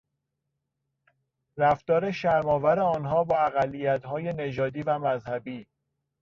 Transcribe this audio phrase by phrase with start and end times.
[1.57, 5.67] رفتار شرمآور آنها با اقلیتهای نژادی و مذهبی